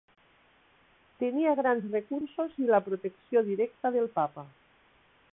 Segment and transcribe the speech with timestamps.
[1.23, 4.47] Tenia grans recursos i la protecció directa del Papa.